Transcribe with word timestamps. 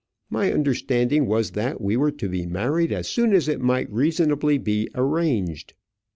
My 0.31 0.51
understanding 0.51 1.27
was 1.27 1.51
that 1.51 1.79
we 1.79 1.95
were 1.95 2.09
to 2.09 2.27
be 2.27 2.47
married 2.47 2.91
as 2.91 3.07
soon 3.07 3.33
as 3.35 3.47
it 3.47 3.61
might 3.61 3.87
reasonably 3.93 4.57
be 4.57 4.89
arranged. 4.95 5.75